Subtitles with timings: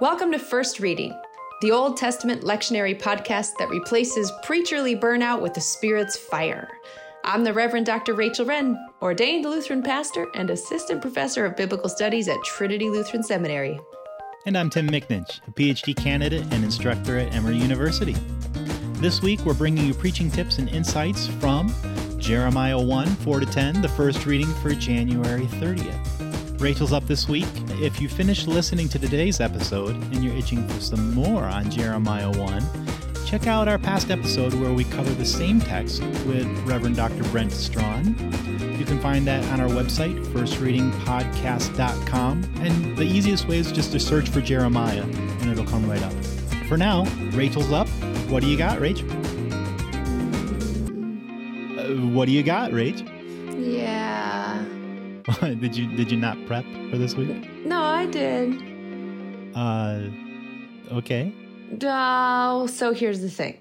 [0.00, 1.14] Welcome to First Reading,
[1.60, 6.70] the Old Testament lectionary podcast that replaces preacherly burnout with the Spirit's fire.
[7.22, 8.14] I'm the Reverend Dr.
[8.14, 13.78] Rachel Wren, ordained Lutheran pastor and assistant professor of biblical studies at Trinity Lutheran Seminary.
[14.46, 18.16] And I'm Tim McNinch, a PhD candidate and instructor at Emory University.
[18.94, 21.74] This week, we're bringing you preaching tips and insights from
[22.16, 26.58] Jeremiah 1 4 to 10, the first reading for January 30th.
[26.58, 27.48] Rachel's up this week.
[27.80, 32.30] If you finished listening to today's episode and you're itching for some more on Jeremiah
[32.30, 32.62] 1,
[33.24, 37.22] check out our past episode where we cover the same text with Reverend Dr.
[37.30, 38.08] Brent Strawn.
[38.78, 42.52] You can find that on our website, firstreadingpodcast.com.
[42.58, 46.12] And the easiest way is just to search for Jeremiah and it'll come right up.
[46.68, 47.88] For now, Rachel's up.
[48.28, 49.00] What do you got, Rach?
[51.78, 53.08] Uh, what do you got, Rach?
[53.58, 54.62] Yeah.
[55.40, 57.48] did you did you not prep for this week?
[57.64, 58.70] No, I did.
[59.54, 60.02] Uh,
[60.92, 61.32] okay.
[61.82, 63.58] Oh, so here's the thing.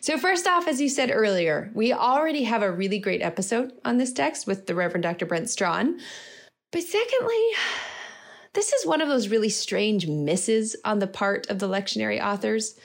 [0.00, 3.98] So, first off, as you said earlier, we already have a really great episode on
[3.98, 5.26] this text with the Reverend Dr.
[5.26, 5.98] Brent Strawn.
[6.72, 7.50] But secondly,
[8.54, 12.78] this is one of those really strange misses on the part of the lectionary authors.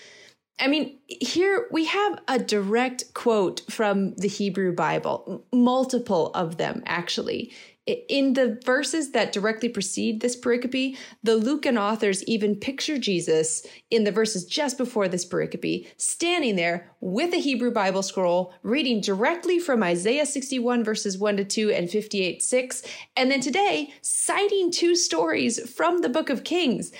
[0.60, 6.84] I mean, here we have a direct quote from the Hebrew Bible, multiple of them
[6.86, 7.54] actually,
[7.88, 14.04] in the verses that directly precede this pericope, the Lucan authors even picture Jesus in
[14.06, 19.60] the verses just before this pericope, standing there with a Hebrew Bible scroll, reading directly
[19.60, 22.84] from Isaiah 61 verses 1 to 2 and 58 6,
[23.16, 26.92] and then today citing two stories from the book of Kings.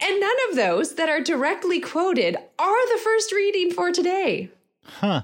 [0.00, 4.50] And none of those that are directly quoted are the first reading for today.
[4.84, 5.22] Huh.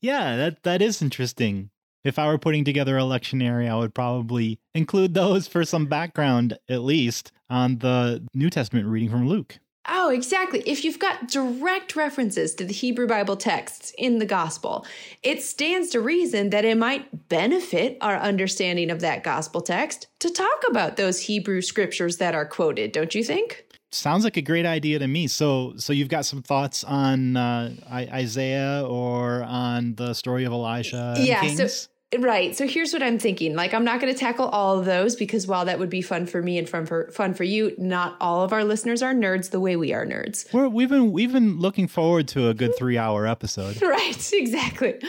[0.00, 1.70] Yeah, that that is interesting
[2.04, 6.58] if I were putting together a lectionary, I would probably include those for some background,
[6.68, 9.58] at least, on the New Testament reading from Luke.
[9.88, 10.62] Oh, exactly.
[10.66, 14.86] If you've got direct references to the Hebrew Bible texts in the gospel,
[15.22, 20.30] it stands to reason that it might benefit our understanding of that gospel text to
[20.30, 23.64] talk about those Hebrew scriptures that are quoted, don't you think?
[23.90, 25.26] Sounds like a great idea to me.
[25.26, 31.16] So, so you've got some thoughts on uh, Isaiah or on the story of Elijah?
[31.18, 31.40] yeah.
[31.40, 31.56] Kings?
[31.56, 32.56] So Right.
[32.56, 33.54] So here's what I'm thinking.
[33.54, 36.26] Like I'm not going to tackle all of those because while that would be fun
[36.26, 39.50] for me and fun for fun for you, not all of our listeners are nerds
[39.50, 40.52] the way we are nerds.
[40.52, 43.80] We're, we've been we've been looking forward to a good 3-hour episode.
[43.82, 45.00] right, exactly.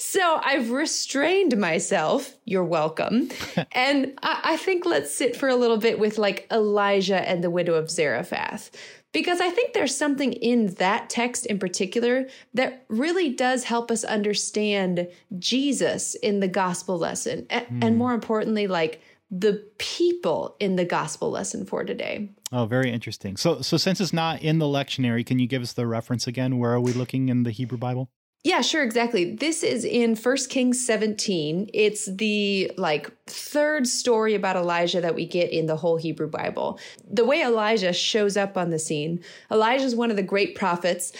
[0.00, 2.34] So I've restrained myself.
[2.46, 3.28] You're welcome.
[3.72, 7.50] and I, I think let's sit for a little bit with like Elijah and the
[7.50, 8.70] widow of Zarephath
[9.12, 14.02] because I think there's something in that text in particular that really does help us
[14.02, 17.46] understand Jesus in the gospel lesson.
[17.50, 17.84] Mm.
[17.84, 22.30] And more importantly, like the people in the gospel lesson for today.
[22.52, 23.36] Oh, very interesting.
[23.36, 26.58] So so since it's not in the lectionary, can you give us the reference again?
[26.58, 28.10] Where are we looking in the Hebrew Bible?
[28.42, 29.34] Yeah, sure, exactly.
[29.34, 31.68] This is in First Kings 17.
[31.74, 36.78] It's the like third story about Elijah that we get in the whole Hebrew Bible.
[37.06, 41.12] The way Elijah shows up on the scene, Elijah is one of the great prophets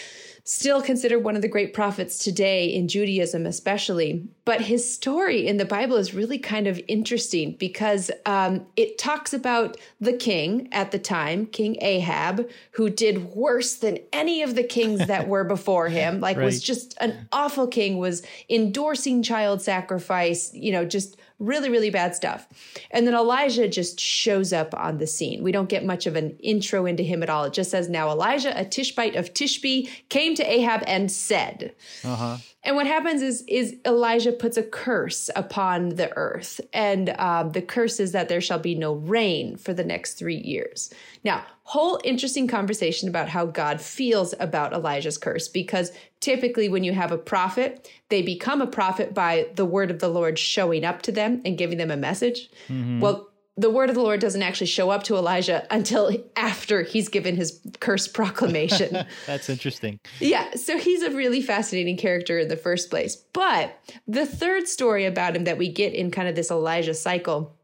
[0.51, 4.27] still considered one of the great prophets today in Judaism, especially.
[4.43, 9.33] But his story in the Bible is really kind of interesting because um, it talks
[9.33, 14.63] about the king at the time, King Ahab, who did worse than any of the
[14.63, 16.19] kings that were before him.
[16.31, 16.45] Like, right.
[16.45, 22.15] was just an awful king, was endorsing child sacrifice, you know, just really, really bad
[22.15, 22.47] stuff.
[22.91, 25.43] And then Elijah just shows up on the scene.
[25.43, 27.45] We don't get much of an intro into him at all.
[27.45, 31.73] It just says, Now Elijah, a Tishbite of Tishbe, came to Ahab and said.
[32.03, 32.37] Uh-huh.
[32.63, 36.61] And what happens is, is Elijah puts a curse upon the earth.
[36.73, 40.37] And um, the curse is that there shall be no rain for the next three
[40.37, 40.93] years.
[41.23, 46.93] Now, whole interesting conversation about how God feels about Elijah's curse, because typically when you
[46.93, 51.01] have a prophet, they become a prophet by the word of the Lord showing up
[51.03, 52.51] to them and giving them a message.
[52.67, 52.99] Mm-hmm.
[52.99, 57.09] Well, the word of the Lord doesn't actually show up to Elijah until after he's
[57.09, 59.05] given his curse proclamation.
[59.27, 59.99] That's interesting.
[60.19, 63.15] Yeah, so he's a really fascinating character in the first place.
[63.15, 63.77] But
[64.07, 67.55] the third story about him that we get in kind of this Elijah cycle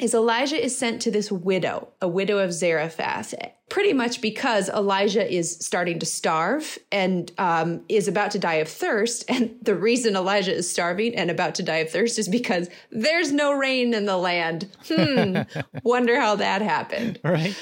[0.00, 3.34] is Elijah is sent to this widow, a widow of Zarephath,
[3.70, 8.68] pretty much because Elijah is starting to starve and um, is about to die of
[8.68, 9.24] thirst.
[9.28, 13.32] And the reason Elijah is starving and about to die of thirst is because there's
[13.32, 14.68] no rain in the land.
[14.86, 15.38] Hmm,
[15.84, 17.20] wonder how that happened.
[17.24, 17.56] Right.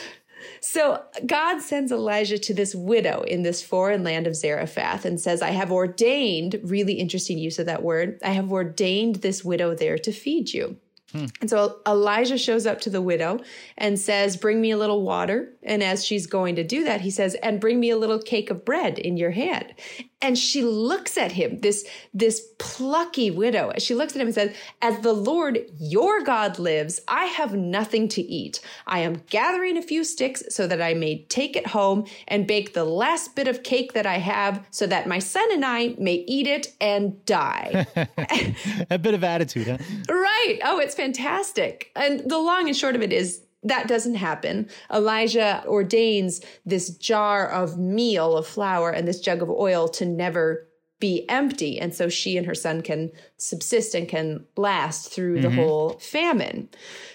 [0.60, 5.42] So God sends Elijah to this widow in this foreign land of Zarephath and says,
[5.42, 9.98] I have ordained, really interesting use of that word, I have ordained this widow there
[9.98, 10.76] to feed you.
[11.12, 11.26] Hmm.
[11.40, 13.40] And so Elijah shows up to the widow
[13.78, 15.54] and says, Bring me a little water.
[15.62, 18.50] And as she's going to do that, he says, And bring me a little cake
[18.50, 19.74] of bread in your hand.
[20.20, 23.72] And she looks at him, this, this plucky widow.
[23.78, 28.08] She looks at him and says, As the Lord your God lives, I have nothing
[28.08, 28.60] to eat.
[28.86, 32.74] I am gathering a few sticks so that I may take it home and bake
[32.74, 36.24] the last bit of cake that I have so that my son and I may
[36.26, 37.86] eat it and die.
[38.90, 39.78] a bit of attitude, huh?
[40.08, 40.58] Right.
[40.64, 41.92] Oh, it's fantastic.
[41.94, 44.68] And the long and short of it is that doesn't happen.
[44.92, 50.68] Elijah ordains this jar of meal, of flour, and this jug of oil to never
[51.00, 51.78] be empty.
[51.78, 55.58] And so she and her son can subsist and can last through the mm-hmm.
[55.58, 56.68] whole famine.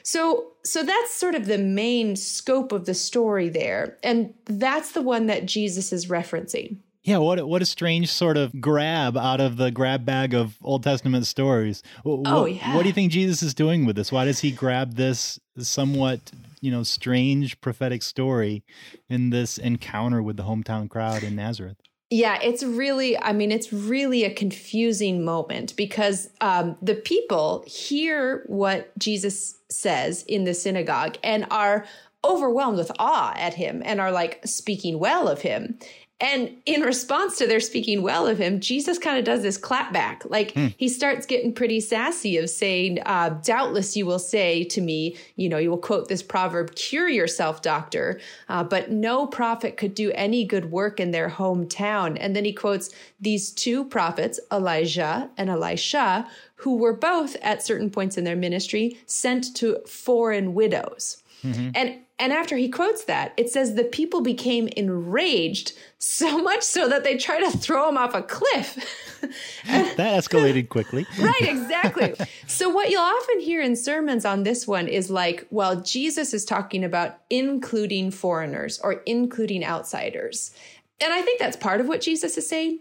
[0.04, 3.98] So, so that's sort of the main scope of the story there.
[4.02, 6.78] And that's the one that Jesus is referencing.
[7.04, 10.84] Yeah, what what a strange sort of grab out of the grab bag of Old
[10.84, 11.84] Testament stories.
[12.04, 12.74] What, oh, yeah.
[12.74, 14.10] What do you think Jesus is doing with this?
[14.10, 18.64] Why does he grab this somewhat, you know, strange prophetic story
[19.10, 21.78] in this encounter with the hometown crowd in Nazareth?
[22.10, 28.44] Yeah, it's really, I mean, it's really a confusing moment because um, the people hear
[28.46, 31.86] what Jesus says in the synagogue and are
[32.24, 35.78] overwhelmed with awe at him and are like speaking well of him.
[36.20, 40.30] And in response to their speaking well of him, Jesus kind of does this clapback.
[40.30, 40.68] Like hmm.
[40.78, 45.50] he starts getting pretty sassy of saying, uh, Doubtless you will say to me, you
[45.50, 48.22] know, you will quote this proverb, cure yourself, doctor.
[48.48, 52.16] Uh, but no prophet could do any good work in their hometown.
[52.20, 52.90] And then he quotes
[53.20, 58.98] these two prophets, Elijah and Elisha, who were both at certain points in their ministry
[59.08, 61.22] sent to foreign widows.
[61.44, 61.72] Mm-hmm.
[61.76, 66.88] And and after he quotes that, it says the people became enraged so much so
[66.88, 69.20] that they try to throw him off a cliff.
[69.66, 71.06] that escalated quickly.
[71.20, 72.16] right, exactly.
[72.48, 76.46] so, what you'll often hear in sermons on this one is like, well, Jesus is
[76.46, 80.56] talking about including foreigners or including outsiders.
[81.02, 82.80] And I think that's part of what Jesus is saying.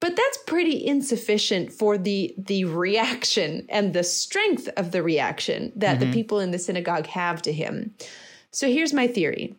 [0.00, 6.00] But that's pretty insufficient for the the reaction and the strength of the reaction that
[6.00, 6.10] mm-hmm.
[6.10, 7.94] the people in the synagogue have to him.
[8.50, 9.56] So here's my theory.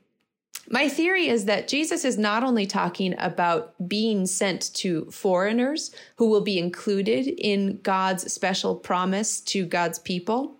[0.69, 6.29] My theory is that Jesus is not only talking about being sent to foreigners who
[6.29, 10.57] will be included in God's special promise to God's people,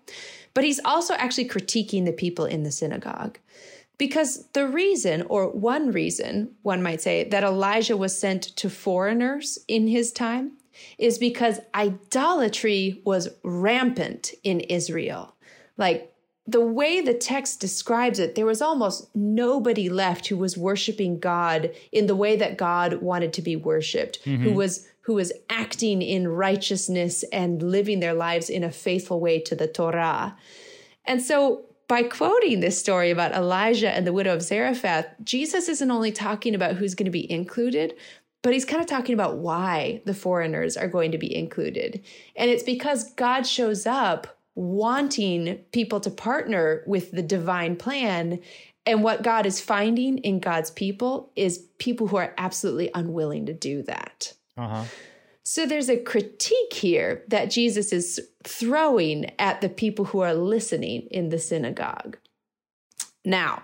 [0.54, 3.38] but he's also actually critiquing the people in the synagogue.
[3.96, 9.58] Because the reason, or one reason, one might say, that Elijah was sent to foreigners
[9.68, 10.52] in his time
[10.98, 15.36] is because idolatry was rampant in Israel.
[15.76, 16.11] Like
[16.52, 21.72] the way the text describes it, there was almost nobody left who was worshiping God
[21.90, 24.42] in the way that God wanted to be worshiped, mm-hmm.
[24.42, 29.40] who was who was acting in righteousness and living their lives in a faithful way
[29.40, 30.36] to the Torah.
[31.04, 35.90] And so by quoting this story about Elijah and the widow of Zarephath, Jesus isn't
[35.90, 37.94] only talking about who's going to be included,
[38.42, 42.04] but he's kind of talking about why the foreigners are going to be included.
[42.36, 48.40] And it's because God shows up wanting people to partner with the divine plan.
[48.84, 53.54] And what God is finding in God's people is people who are absolutely unwilling to
[53.54, 54.34] do that.
[54.56, 54.84] Uh-huh.
[55.44, 61.08] So there's a critique here that Jesus is throwing at the people who are listening
[61.10, 62.18] in the synagogue.
[63.24, 63.62] Now,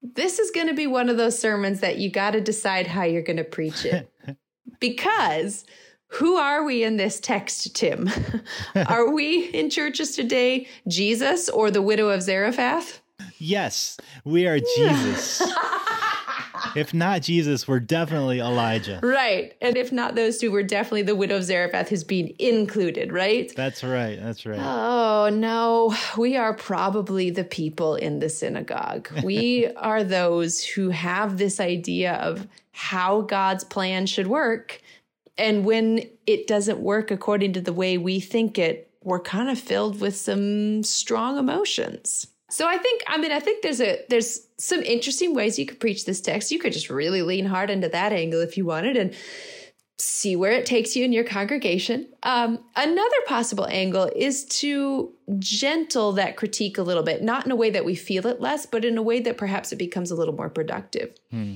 [0.00, 3.02] this is going to be one of those sermons that you got to decide how
[3.02, 4.10] you're going to preach it.
[4.80, 5.64] because
[6.08, 8.10] who are we in this text, Tim?
[8.74, 13.00] are we in churches today Jesus or the widow of Zarephath?
[13.38, 15.42] Yes, we are Jesus.
[16.76, 19.00] if not Jesus, we're definitely Elijah.
[19.02, 19.54] Right.
[19.60, 23.52] And if not those two, we're definitely the widow of Zarephath who's being included, right?
[23.54, 24.18] That's right.
[24.20, 24.58] That's right.
[24.60, 25.94] Oh, no.
[26.16, 29.08] We are probably the people in the synagogue.
[29.28, 34.80] We are those who have this idea of how God's plan should work
[35.38, 39.58] and when it doesn't work according to the way we think it, we're kind of
[39.58, 42.26] filled with some strong emotions.
[42.50, 45.80] So I think I mean I think there's a there's some interesting ways you could
[45.80, 46.50] preach this text.
[46.50, 49.14] You could just really lean hard into that angle if you wanted and
[50.00, 52.06] see where it takes you in your congregation.
[52.22, 57.56] Um, another possible angle is to gentle that critique a little bit, not in a
[57.56, 60.14] way that we feel it less, but in a way that perhaps it becomes a
[60.14, 61.16] little more productive.
[61.30, 61.54] Hmm.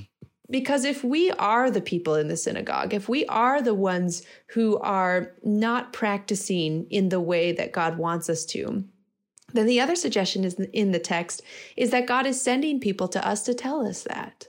[0.49, 4.77] Because if we are the people in the synagogue, if we are the ones who
[4.79, 8.83] are not practicing in the way that God wants us to,
[9.53, 11.41] then the other suggestion is in the text
[11.77, 14.47] is that God is sending people to us to tell us that.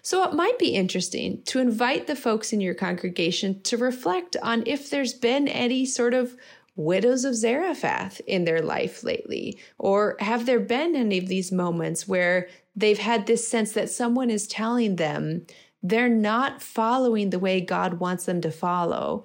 [0.00, 4.62] So it might be interesting to invite the folks in your congregation to reflect on
[4.64, 6.36] if there's been any sort of
[6.76, 9.58] widows of Zarephath in their life lately?
[9.78, 14.30] Or have there been any of these moments where they've had this sense that someone
[14.30, 15.46] is telling them
[15.82, 19.24] they're not following the way God wants them to follow?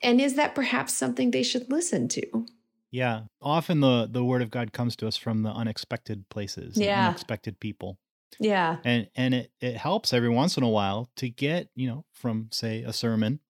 [0.00, 2.46] And is that perhaps something they should listen to?
[2.90, 3.22] Yeah.
[3.42, 7.08] Often the the word of God comes to us from the unexpected places, yeah.
[7.08, 7.98] unexpected people.
[8.38, 8.76] Yeah.
[8.84, 12.48] And and it, it helps every once in a while to get, you know, from
[12.52, 13.40] say a sermon,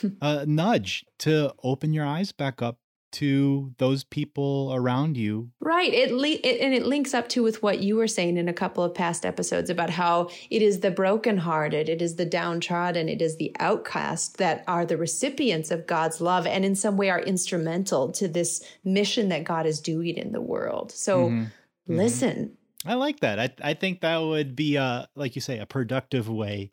[0.00, 0.08] hmm.
[0.22, 2.78] a nudge to open your eyes back up
[3.14, 5.50] to those people around you.
[5.60, 5.92] Right.
[5.92, 8.52] It, le- it, and it links up to with what you were saying in a
[8.52, 13.22] couple of past episodes about how it is the brokenhearted, it is the downtrodden, it
[13.22, 17.20] is the outcast that are the recipients of God's love and in some way are
[17.20, 20.92] instrumental to this mission that God is doing in the world.
[20.92, 21.44] So mm-hmm.
[21.86, 22.56] listen.
[22.84, 23.38] I like that.
[23.38, 26.70] I I think that would be a like you say a productive way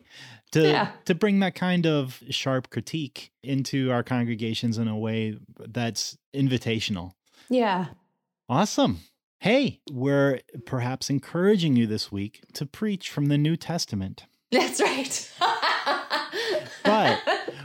[0.52, 0.92] to yeah.
[1.06, 7.14] to bring that kind of sharp critique into our congregations in a way that's invitational.
[7.50, 7.88] Yeah.
[8.50, 9.00] Awesome.
[9.40, 14.26] Hey, we're perhaps encouraging you this week to preach from the New Testament.
[14.52, 15.32] That's right.
[16.84, 17.20] but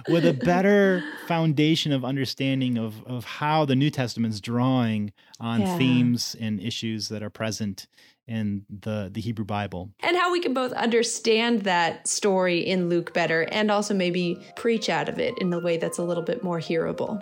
[0.08, 5.76] with a better foundation of understanding of, of how the New Testament's drawing on yeah.
[5.76, 7.86] themes and issues that are present
[8.28, 9.90] in the the Hebrew Bible.
[10.00, 14.88] And how we can both understand that story in Luke better and also maybe preach
[14.88, 17.21] out of it in a way that's a little bit more hearable.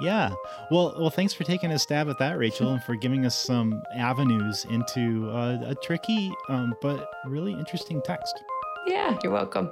[0.00, 0.32] Yeah.
[0.70, 3.80] Well, well, thanks for taking a stab at that, Rachel, and for giving us some
[3.94, 8.42] avenues into a, a tricky um, but really interesting text.
[8.86, 9.70] Yeah, you're welcome.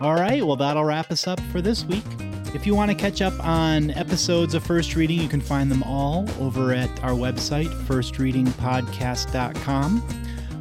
[0.00, 0.44] All right.
[0.44, 2.33] Well, that'll wrap us up for this week.
[2.54, 5.82] If you want to catch up on episodes of First Reading, you can find them
[5.82, 10.00] all over at our website, firstreadingpodcast.com,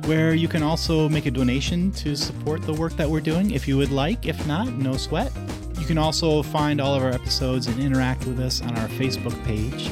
[0.07, 3.67] where you can also make a donation to support the work that we're doing if
[3.67, 4.25] you would like.
[4.25, 5.31] If not, no sweat.
[5.79, 9.39] You can also find all of our episodes and interact with us on our Facebook
[9.45, 9.85] page.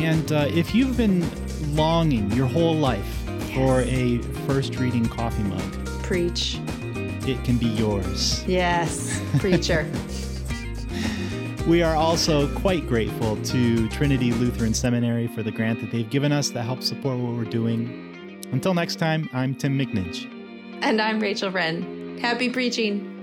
[0.00, 1.28] And uh, if you've been
[1.76, 3.22] longing your whole life
[3.54, 4.16] for a
[4.46, 5.60] First Reading coffee mug,
[6.02, 6.58] preach.
[7.26, 8.42] It can be yours.
[8.46, 9.86] Yes, preacher.
[11.68, 16.32] We are also quite grateful to Trinity Lutheran Seminary for the grant that they've given
[16.32, 18.40] us that helps support what we're doing.
[18.50, 20.28] Until next time, I'm Tim McNinch.
[20.82, 22.18] And I'm Rachel Wren.
[22.18, 23.21] Happy preaching.